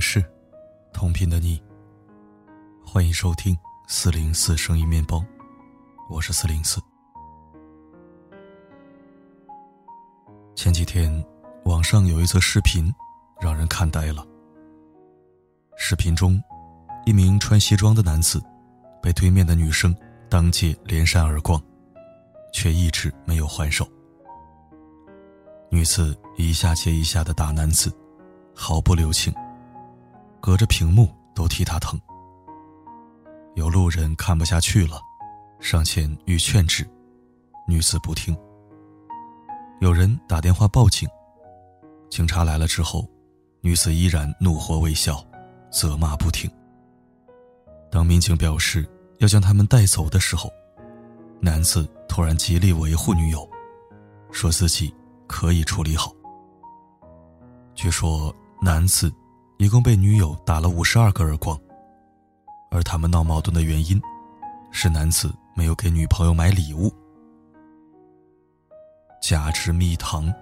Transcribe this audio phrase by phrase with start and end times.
[0.00, 0.24] 是，
[0.94, 1.62] 同频的你。
[2.82, 3.56] 欢迎收听
[3.86, 5.22] 四零四声音面包，
[6.08, 6.80] 我是四零四。
[10.56, 11.22] 前几天，
[11.66, 12.90] 网上有一则视频，
[13.40, 14.26] 让人看呆了。
[15.76, 16.42] 视频中，
[17.04, 18.42] 一名穿西装的男子
[19.02, 19.94] 被对面的女生
[20.30, 21.62] 当街连扇耳光，
[22.54, 23.86] 却一直没有还手。
[25.70, 27.94] 女子一下接一下的打男子，
[28.54, 29.32] 毫不留情，
[30.40, 32.00] 隔着屏幕都替他疼。
[33.54, 35.00] 有路人看不下去了，
[35.60, 36.88] 上前欲劝止，
[37.66, 38.36] 女子不听。
[39.80, 41.08] 有人打电话报警，
[42.08, 43.08] 警察来了之后，
[43.60, 45.24] 女子依然怒火未消，
[45.70, 46.50] 责骂不停。
[47.90, 48.88] 当民警表示
[49.18, 50.50] 要将他们带走的时候，
[51.40, 53.48] 男子突然极力维护女友，
[54.30, 54.92] 说自己。
[55.32, 56.12] 可以处理好。
[57.76, 59.08] 据说男子
[59.60, 61.60] 一共被女友打了五十二个耳光，
[62.70, 64.00] 而他们闹矛盾的原因
[64.70, 66.90] 是男子没有给女朋友买礼物。
[69.20, 70.32] 假之蜜糖，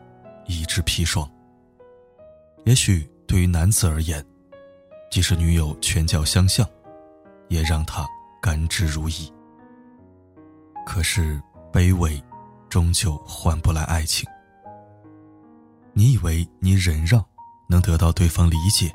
[0.46, 1.28] 乙之砒霜。
[2.64, 4.24] 也许对于男子而言，
[5.11, 6.64] 即使女友拳脚相向，
[7.48, 8.06] 也让他
[8.41, 9.28] 甘之如饴。
[10.86, 12.22] 可是卑微，
[12.69, 14.24] 终究换不来爱情。
[15.92, 17.20] 你以为你忍让
[17.69, 18.92] 能得到对方理解，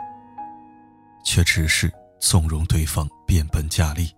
[1.24, 4.10] 却只是纵容对方变本加厉。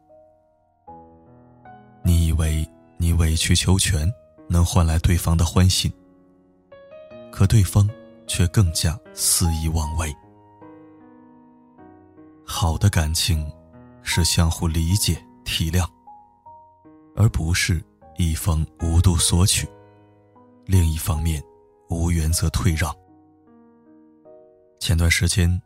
[2.04, 2.68] 你以为
[2.98, 4.12] 你委曲求全
[4.48, 5.92] 能换来对方的欢心，
[7.32, 7.90] 可对方
[8.28, 10.14] 却更加肆意妄为。
[12.46, 13.52] 好的感情
[14.04, 15.88] 是相互理解体谅，
[17.16, 17.84] 而不是
[18.18, 19.68] 一方无度索取，
[20.66, 21.44] 另一方面。
[21.88, 22.92] 无原则退让。
[24.80, 25.62] 前段时间，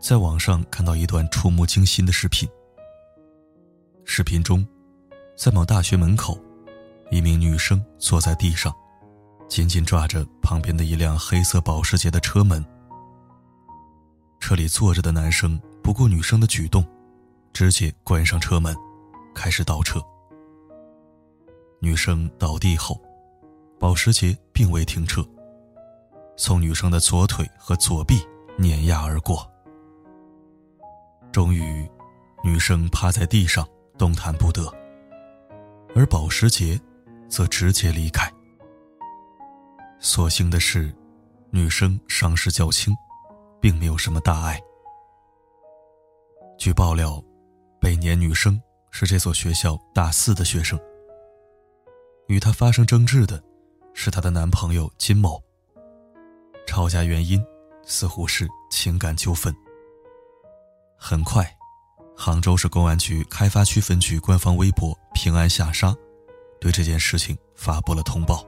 [0.00, 2.48] 在网上看到一段触目惊心的视频。
[4.04, 4.66] 视频中，
[5.36, 6.38] 在某大学门口，
[7.10, 8.74] 一名女生坐在地上，
[9.46, 12.64] 紧紧抓着旁边的一辆黑色保时捷的车门。
[14.40, 16.82] 车里坐着的男生不顾女生的举动，
[17.52, 18.74] 直接关上车门，
[19.34, 20.00] 开始倒车。
[21.78, 22.98] 女生倒地后，
[23.78, 25.22] 保时捷并未停车。
[26.38, 29.49] 从女生的左腿和左臂碾压而过，
[31.32, 31.88] 终于，
[32.42, 34.66] 女生趴在地上动弹不得，
[35.94, 36.80] 而保时捷
[37.28, 38.30] 则直接离开。
[40.00, 40.92] 所幸的是，
[41.50, 42.92] 女生伤势较轻，
[43.60, 44.60] 并没有什么大碍。
[46.58, 47.22] 据爆料，
[47.80, 50.78] 被撵女生是这所学校大四的学生。
[52.26, 53.40] 与她发生争执的，
[53.94, 55.40] 是她的男朋友金某。
[56.66, 57.40] 吵架原因
[57.84, 59.54] 似乎是情感纠纷。
[61.02, 61.50] 很快，
[62.14, 65.96] 杭州市公安局开发区分局官方微博“平安下沙”
[66.60, 68.46] 对这件事情发布了通报。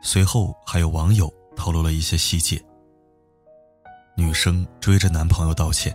[0.00, 2.64] 随后，还有网友透露了一些细节：
[4.16, 5.92] 女生追着男朋友道歉，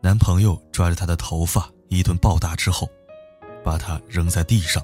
[0.00, 2.86] 男朋友抓着她的头发一顿暴打之后，
[3.64, 4.82] 把她扔在地上，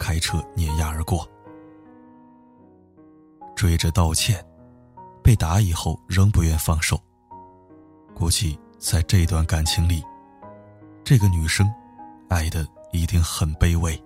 [0.00, 1.26] 开车碾压而过。
[3.54, 4.44] 追着道歉，
[5.22, 7.00] 被打以后仍不愿放手。
[8.18, 10.02] 估计在这段感情里，
[11.04, 11.70] 这个女生
[12.30, 14.02] 爱的一定很卑微。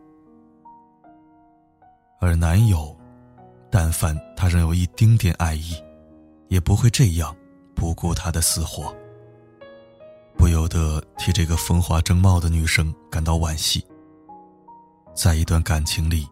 [2.21, 2.95] 而男友，
[3.71, 5.81] 但凡他仍有一丁点爱意，
[6.49, 7.35] 也不会这样
[7.75, 8.93] 不顾她的死活。
[10.37, 13.85] 不由得替这个风华正茂的女生感到惋惜。
[15.15, 16.27] 在一段感情里，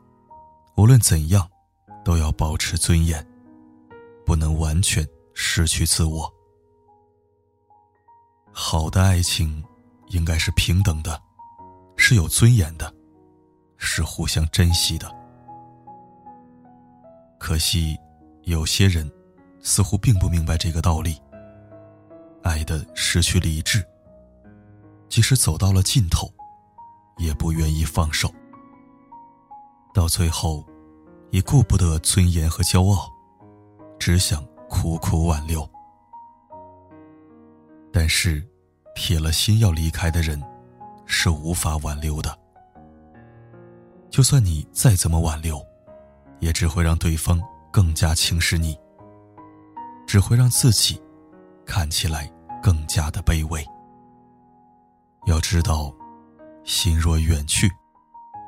[0.77, 1.49] 无论怎样。
[2.05, 3.23] 都要保持尊严，
[4.25, 6.33] 不能完全失去自我。
[8.61, 9.65] 好的爱情
[10.09, 11.23] 应该是平等的，
[11.97, 12.93] 是有尊严的，
[13.77, 15.09] 是互相珍惜的。
[17.39, 17.97] 可惜，
[18.43, 19.09] 有些人
[19.61, 21.23] 似乎并不明白这个道理。
[22.43, 23.81] 爱的失去理智，
[25.09, 26.29] 即使走到了尽头，
[27.17, 28.29] 也不愿意放手。
[29.95, 30.67] 到最后。
[31.31, 33.13] 已顾不得尊严和骄傲，
[33.99, 35.69] 只想苦苦挽留。
[37.93, 38.43] 但是，
[38.99, 40.43] 铁了心要离开的人，
[41.07, 42.37] 是无法挽留的。
[44.11, 45.65] 就算你再怎么挽留，
[46.41, 47.41] 也只会让对方
[47.71, 48.77] 更加轻视你，
[50.05, 51.01] 只会让自己
[51.65, 52.29] 看起来
[52.61, 53.65] 更加的卑微。
[55.27, 55.95] 要知道，
[56.65, 57.71] 心若远去，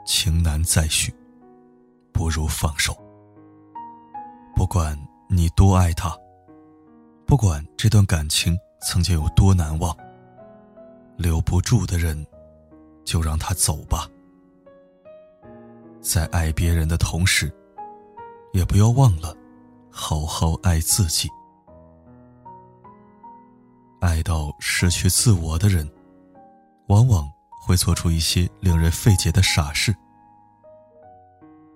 [0.04, 1.14] 情难再续。
[2.12, 2.92] 不如放手。
[4.56, 4.98] 不管
[5.28, 6.12] 你多爱他，
[7.24, 9.96] 不管这段感情曾经有多难忘，
[11.20, 12.26] 留不住的人，
[13.04, 14.08] 就让他走吧。
[16.00, 17.52] 在爱别人的同时，
[18.54, 19.36] 也不要忘了
[19.90, 21.28] 好好爱自己。
[24.00, 25.86] 爱到失去自我的人，
[26.88, 27.30] 往往
[27.60, 29.94] 会做出一些令人费解的傻事。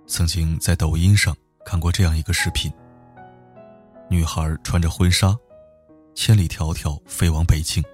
[0.06, 1.36] 曾经在抖音上
[1.66, 2.72] 看过这样一个视频：
[4.08, 5.36] 女孩穿着婚纱，
[6.14, 7.84] 千里迢迢飞往北京，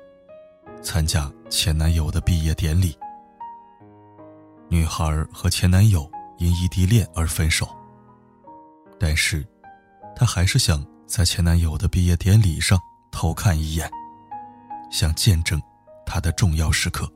[0.81, 2.97] 参加前男友的毕业典礼。
[4.69, 6.09] 女孩和前男友
[6.39, 7.69] 因异地恋而分手，
[9.01, 9.45] 但是，
[10.15, 12.79] 她还是想在前男友的毕业典礼上
[13.11, 13.91] 偷看一眼。
[14.93, 15.61] 想见证
[16.05, 17.09] 他的重要时刻。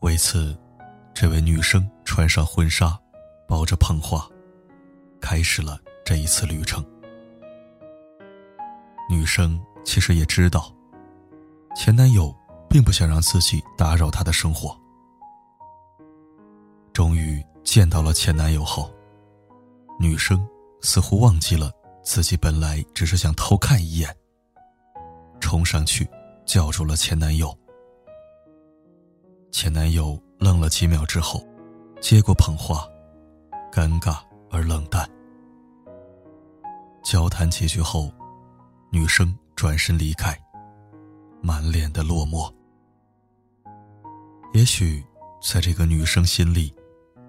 [0.00, 0.56] 为此，
[1.14, 2.98] 这位女生穿上婚纱，
[3.46, 4.28] 抱着捧花，
[5.20, 6.84] 开始了这一次旅程。
[9.08, 10.73] 女生其实也知道，
[11.74, 12.34] 前男友
[12.68, 14.76] 并不想让自己打扰他的生活。
[16.92, 18.90] 终于见到了前男友后，
[19.98, 20.46] 女生
[20.80, 21.70] 似乎忘记了
[22.02, 24.16] 自己本来只是想偷看一眼。
[25.40, 26.08] 冲上去，
[26.46, 27.56] 叫住了前男友。
[29.50, 31.44] 前男友愣了几秒之后，
[32.00, 32.86] 接过捧花，
[33.72, 34.18] 尴尬
[34.50, 35.08] 而冷淡。
[37.02, 38.10] 交谈几句后，
[38.90, 40.36] 女生转身离开，
[41.44, 42.50] 满脸的落寞。
[44.54, 45.04] 也许，
[45.42, 46.74] 在这个女生心里，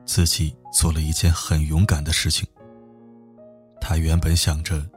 [0.05, 2.47] 自己做了一件很勇敢的事情。
[3.81, 4.89] 她原本想着，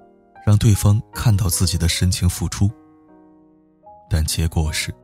[0.46, 2.70] 让对方看到自己的深情付出。
[4.08, 4.94] 但结果是，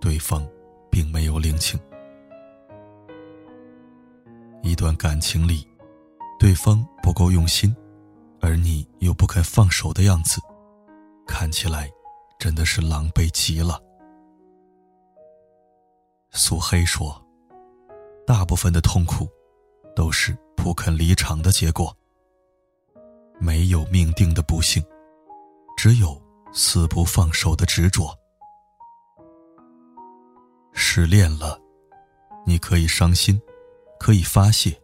[0.00, 0.46] 对方
[0.88, 1.78] 并没有领情。
[4.62, 5.66] 一段感情里，
[6.38, 7.74] 对方不够用心，
[8.40, 10.40] 而你又不肯放手的样子，
[11.26, 11.90] 看起来
[12.38, 13.82] 真的是狼狈极了。
[16.30, 17.24] 苏黑说
[18.26, 19.28] ：“大部分的痛苦，
[19.94, 21.96] 都是不肯离场的结果。
[23.38, 24.84] 没有命定的不幸，
[25.76, 26.18] 只有。”
[26.56, 28.16] 死不放手的执着。
[30.72, 31.60] 失恋了，
[32.46, 33.42] 你可以伤心，
[33.98, 34.80] 可以发泄，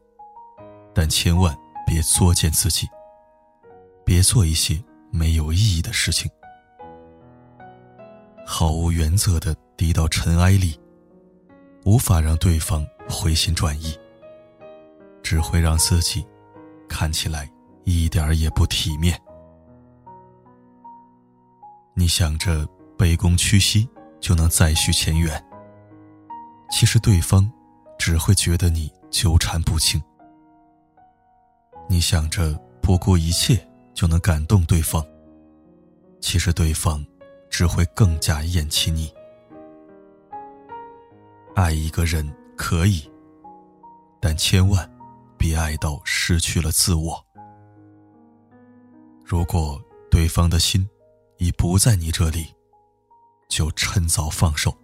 [0.93, 1.57] 但千万
[1.87, 2.89] 别作践自己，
[4.05, 4.83] 别做一些
[5.13, 6.29] 没有意义的事情。
[8.53, 10.77] 毫无原则的低到尘埃里，
[11.85, 13.97] 无法让对方回心转意，
[15.23, 16.27] 只会让自己
[16.89, 17.49] 看起来
[17.85, 19.17] 一点儿也不体面。
[21.95, 22.67] 你想着
[22.99, 23.89] 卑躬屈膝
[24.19, 25.41] 就能再续前缘，
[26.73, 27.49] 其实对方
[28.01, 30.03] 只会觉得你纠缠不清。
[31.89, 33.65] 你想着不顾一切
[33.95, 35.07] 就能感动对方，
[36.21, 37.03] 其实对方
[37.51, 39.13] 只会更加厌弃你。
[41.55, 42.27] 爱一个人
[42.57, 43.11] 可以，
[44.21, 44.91] 但千万
[45.37, 47.23] 别爱到失去了自我。
[49.25, 49.79] 如果
[50.11, 50.89] 对方的心。
[51.43, 52.55] 已不在你这里，
[53.49, 54.77] 就趁早放手。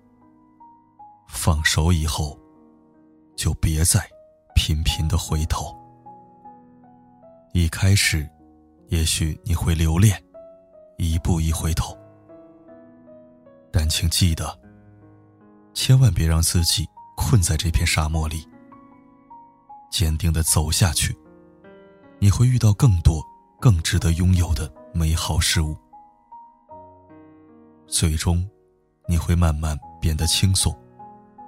[1.29, 2.41] 放手以后，
[3.37, 4.00] 就别再
[4.55, 5.76] 频频的回头。
[7.52, 8.26] 一开始，
[8.88, 10.19] 也许你会留恋，
[10.97, 11.95] 一步一回头，
[13.78, 14.59] 但请记得，
[15.75, 18.49] 千万别让自己困在这片沙漠里。
[19.90, 21.14] 坚定的走下去，
[22.18, 23.23] 你会遇到更多
[23.61, 25.76] 更值得拥有的美好事物。
[27.87, 28.49] 最终，
[29.06, 30.75] 你会慢慢变得轻松，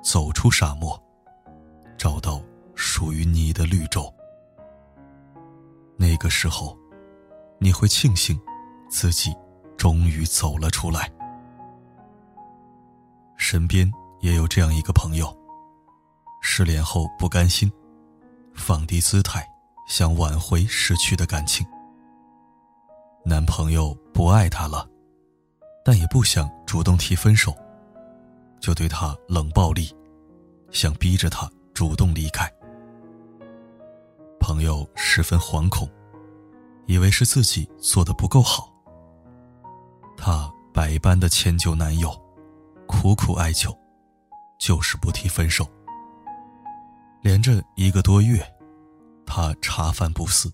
[0.02, 1.02] 走出沙漠，
[1.96, 2.42] 找到
[2.74, 4.12] 属于你的绿洲。
[5.96, 6.76] 那个时候，
[7.58, 8.38] 你会庆幸
[8.90, 9.34] 自己
[9.78, 11.10] 终于走了出来。
[13.38, 13.90] 身边
[14.20, 15.34] 也有这样一个朋友，
[16.42, 17.72] 失恋后不甘心，
[18.54, 19.48] 放低姿态
[19.86, 21.66] 想挽回失去的感情。
[23.24, 24.86] 男朋友不爱她了。
[25.84, 27.56] 但也不想主动提分手，
[28.60, 29.90] 就对她冷暴力，
[30.70, 32.46] 想逼着她主动离开。
[34.38, 35.88] 朋友十分惶恐，
[36.84, 38.70] 以为是自己做的不够好。
[40.14, 42.14] 他百般的迁就男友，
[42.88, 43.72] 苦苦哀求，
[44.58, 45.64] 就是不提分手。
[47.22, 48.42] 连着一个多月，
[49.24, 50.50] 他茶饭不思，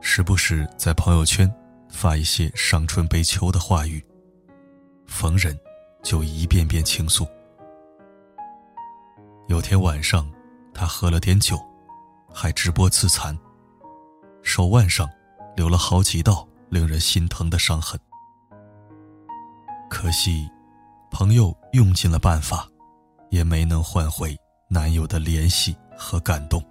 [0.00, 1.52] 时不时在朋友圈
[1.88, 4.04] 发一些伤春悲秋的话语。
[5.06, 5.56] 逢人，
[6.02, 7.26] 就一遍遍倾诉。
[9.46, 10.28] 有天晚上，
[10.74, 11.60] 他喝了点酒，
[12.32, 13.36] 还直播自残，
[14.42, 15.08] 手腕上
[15.54, 18.00] 留了好几道令人心疼的伤痕。
[19.88, 20.50] 可惜，
[21.18, 22.68] 朋友用尽了办法，
[23.30, 24.36] 也没能换回
[24.68, 26.62] 男友的联系和感动。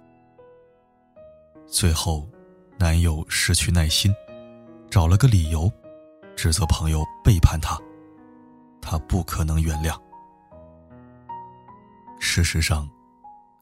[1.66, 2.24] 最后，
[2.78, 4.14] 男友失去耐心，
[4.88, 5.68] 找了个理由，
[6.36, 7.76] 指责朋友背叛他。
[8.80, 10.00] 他不可能原谅。
[12.20, 12.88] 事实上，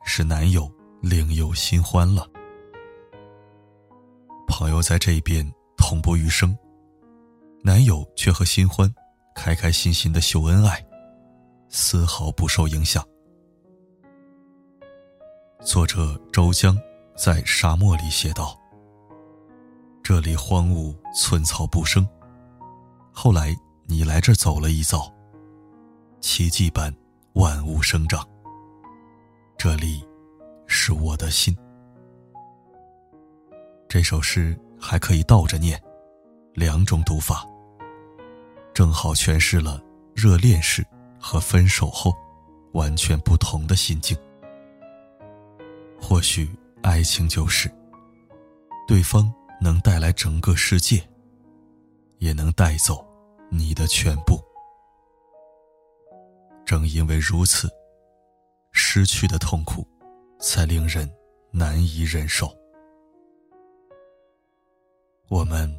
[0.05, 2.29] 是男友另有新欢了。
[4.47, 6.55] 朋友在这边痛不欲生，
[7.62, 8.95] 男友却和新欢
[9.35, 10.85] 开开心心的秀恩爱，
[11.69, 13.05] 丝毫不受影响。
[15.62, 16.79] 作者周江
[17.17, 18.59] 在《沙漠》里写道
[20.03, 22.07] ：“这里荒芜，寸草不生。
[23.12, 23.55] 后来
[23.87, 25.12] 你来这走了一遭，
[26.21, 26.95] 奇迹般
[27.35, 28.26] 万物生长。
[29.59, 30.07] 这里，
[30.67, 31.57] 是我的心。”
[33.88, 35.81] 这首诗还可以倒着念，
[36.53, 37.47] 两种读法，
[38.75, 39.81] 正好诠释了
[40.14, 40.85] 热恋时
[41.19, 42.12] 和分手后
[42.73, 44.19] 完全不同的心境。
[46.00, 46.50] 或许
[46.83, 47.71] 爱情就是，
[48.87, 51.00] 对方能带来整个世界，
[52.19, 53.07] 也能带走
[53.49, 54.43] 你的全部。
[56.66, 57.71] 正因为如此，
[58.73, 59.87] 失去的痛苦
[60.40, 61.09] 才令人
[61.52, 62.52] 难以忍受。
[65.28, 65.73] 我们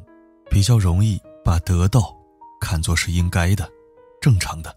[0.50, 2.16] 比较容易把得到
[2.68, 3.70] 看作是应该的、
[4.20, 4.76] 正常的，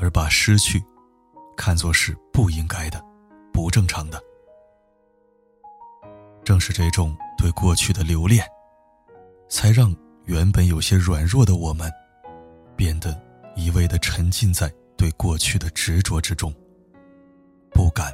[0.00, 0.80] 而把失去
[1.56, 3.04] 看作是不应该的、
[3.52, 4.22] 不正常的。
[6.44, 8.46] 正是这种对过去的留恋，
[9.48, 9.92] 才让
[10.26, 11.90] 原本有些软弱的我们，
[12.76, 13.20] 变得
[13.56, 16.54] 一味的沉浸在对过去的执着之中，
[17.72, 18.12] 不敢，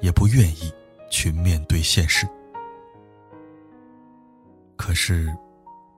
[0.00, 0.74] 也不愿意
[1.08, 2.26] 去面对现实。
[4.76, 5.32] 可是，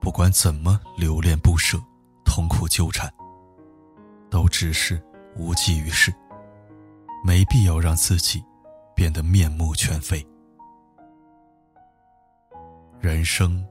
[0.00, 1.78] 不管怎么留恋不舍、
[2.24, 3.12] 痛苦纠缠，
[4.30, 5.02] 都只是
[5.36, 6.12] 无济于事。
[7.24, 8.42] 没必要让自己
[8.94, 10.24] 变得面目全非。
[13.00, 13.66] 人生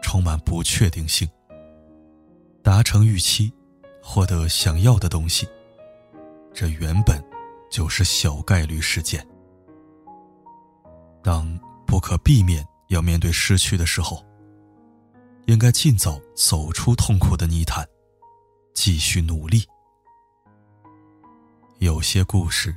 [0.00, 1.28] 充满不确定性，
[2.62, 3.52] 达成预期，
[4.02, 5.48] 获得想要的东西，
[6.54, 7.22] 这原本
[7.70, 9.26] 就是小概率事件。
[11.22, 14.24] 当不可避免要面对失去的时候，
[15.46, 17.86] 应该尽早走出痛苦的泥潭，
[18.74, 19.64] 继续努力。
[21.78, 22.74] 有些故事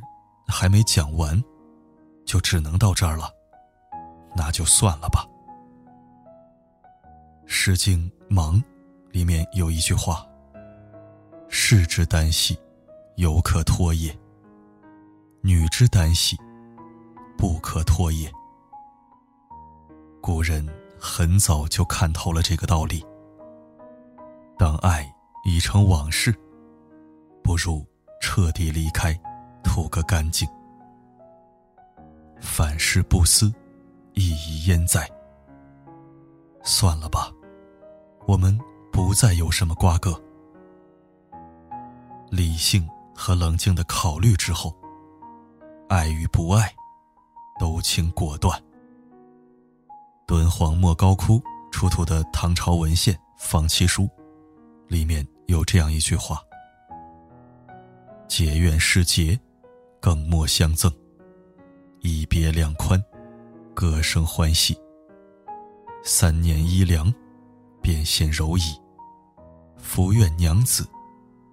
[0.48, 1.41] 还没讲完，
[2.25, 3.31] 就只能到这儿了，
[4.36, 5.25] 那就算了吧。
[7.45, 8.55] 《诗经·芒》
[9.12, 10.25] 里面有一句话
[11.48, 12.57] ：“士之耽兮，
[13.17, 14.12] 犹可脱也；
[15.41, 16.36] 女之耽兮，
[17.38, 18.31] 不可脱也。”
[20.19, 20.67] 古人。
[21.05, 23.05] 很早就看透了这个道理。
[24.57, 25.07] 当爱
[25.43, 26.33] 已成往事，
[27.43, 27.85] 不如
[28.19, 29.13] 彻底离开，
[29.63, 30.50] 图个干净。
[32.41, 33.53] 凡事不思，
[34.13, 35.07] 意义焉在？
[36.63, 37.31] 算了吧，
[38.25, 38.59] 我们
[38.91, 40.19] 不再有什么瓜葛。
[42.31, 44.75] 理性和冷静的考虑之后，
[45.88, 46.74] 爱与不爱，
[47.59, 48.59] 都请果断。
[50.27, 51.39] 敦煌莫高窟
[51.72, 54.03] 出土的唐朝文献《方七书》，
[54.88, 56.41] 里面有这样一句话
[58.27, 59.39] ：“结怨是结，
[60.00, 60.89] 更莫相赠；
[62.01, 63.00] 一别两宽，
[63.75, 64.75] 各生欢喜。
[66.03, 67.13] 三年衣凉，
[67.82, 68.75] 便现柔矣。
[69.77, 70.88] 福愿娘子，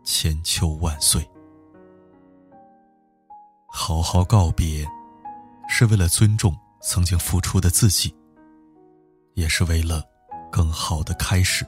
[0.02, 1.22] 千秋万岁。”
[3.68, 4.86] 好好告别，
[5.68, 8.14] 是为了尊重曾经付出的自己。
[9.34, 10.02] 也是为了
[10.50, 11.66] 更好的开始。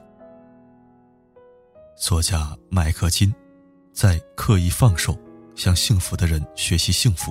[1.97, 3.33] 作家麦克金
[3.93, 5.17] 在《刻意放手，
[5.55, 7.31] 向幸福的人学习幸福》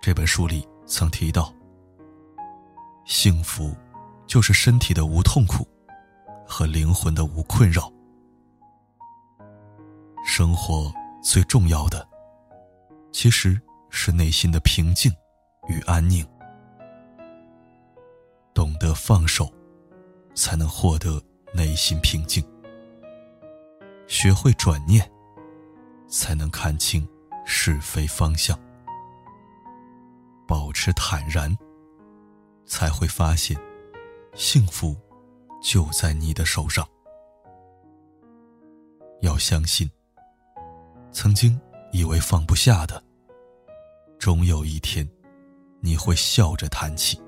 [0.00, 1.52] 这本书里曾提到：
[3.04, 3.76] 幸福
[4.26, 5.68] 就是身体的无痛苦
[6.46, 7.92] 和灵魂的无困扰。
[10.24, 12.06] 生活最重要的，
[13.12, 13.60] 其实
[13.90, 15.12] 是内心的平静
[15.68, 16.26] 与安宁。
[18.54, 19.52] 懂得放手。
[20.40, 22.42] 才能获得内心平静，
[24.06, 25.06] 学会转念，
[26.08, 27.06] 才能看清
[27.44, 28.58] 是非方向，
[30.48, 31.54] 保持坦然，
[32.64, 33.54] 才会发现
[34.34, 34.96] 幸福
[35.62, 36.88] 就在你的手上。
[39.20, 39.90] 要相信，
[41.12, 41.60] 曾经
[41.92, 43.04] 以为放不下的，
[44.18, 45.06] 终有一天
[45.80, 47.20] 你会笑着谈起。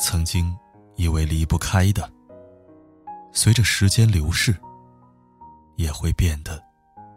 [0.00, 0.52] 曾经。
[0.96, 2.10] 以为离不开的，
[3.32, 4.54] 随着时间流逝，
[5.76, 6.62] 也会变得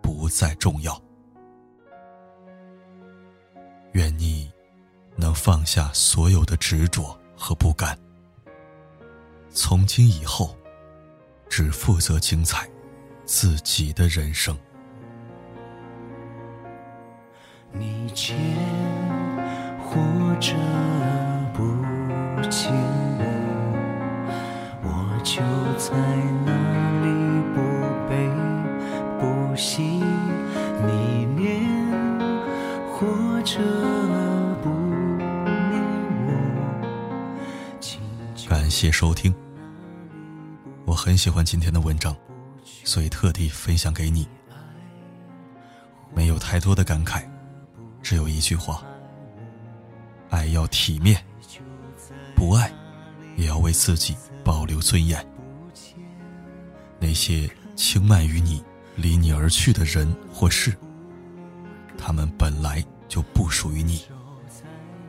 [0.01, 1.00] 不再重要。
[3.94, 4.51] 愿你
[5.15, 7.98] 能放下所有的执着和不甘，
[9.50, 10.58] 从今以后，
[11.48, 12.70] 只负责精彩
[13.24, 14.58] 自己的人生。
[17.72, 18.38] 你见
[19.82, 19.96] 或
[20.39, 20.53] 者
[21.53, 21.63] 不
[22.50, 22.72] 见，
[25.25, 25.41] 就
[25.79, 25.91] 在
[26.46, 26.53] 那
[27.01, 27.08] 里
[27.55, 27.60] 不
[28.08, 28.29] 悲
[29.20, 29.82] 不喜。
[29.82, 31.65] 你念
[32.94, 33.58] 或者
[34.62, 35.82] 不念
[36.27, 36.29] 我，
[38.48, 39.34] 感谢收听。
[40.86, 42.15] 我很喜欢今天的文章，
[42.84, 44.27] 所以特地分享给你。
[46.13, 47.24] 没有太多的感慨。
[48.03, 48.84] 只有一句话：
[50.29, 51.20] 爱要体面，
[52.36, 52.72] 不爱
[53.36, 55.27] 也要为自己保留尊严。
[56.99, 58.63] 那些轻慢于你、
[58.95, 60.73] 离你而去的人或事，
[61.97, 64.05] 他们本来就不属于你，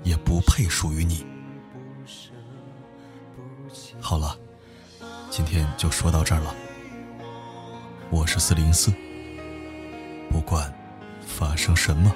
[0.03, 1.27] 也不配属于你。
[4.01, 4.37] 好了，
[5.31, 6.55] 今天就说到这儿了。
[8.09, 8.91] 我是四零四，
[10.31, 10.73] 不管
[11.21, 12.11] 发生什么。